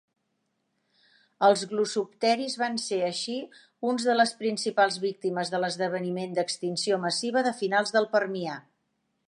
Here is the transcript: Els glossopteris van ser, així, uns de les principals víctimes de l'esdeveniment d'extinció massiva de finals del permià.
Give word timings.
Els 1.47 1.65
glossopteris 1.73 2.55
van 2.61 2.79
ser, 2.85 2.99
així, 3.09 3.35
uns 3.91 4.07
de 4.09 4.15
les 4.17 4.33
principals 4.41 4.97
víctimes 5.05 5.53
de 5.55 5.61
l'esdeveniment 5.63 6.37
d'extinció 6.39 6.99
massiva 7.07 7.45
de 7.49 7.53
finals 7.61 7.95
del 7.99 8.09
permià. 8.17 8.61